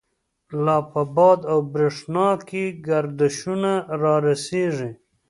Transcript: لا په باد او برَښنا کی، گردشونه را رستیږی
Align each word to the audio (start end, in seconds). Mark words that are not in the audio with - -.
لا 0.63 0.77
په 0.91 1.01
باد 1.15 1.39
او 1.51 1.59
برَښنا 1.73 2.29
کی، 2.49 2.63
گردشونه 2.87 3.73
را 4.01 4.15
رستیږی 4.25 4.91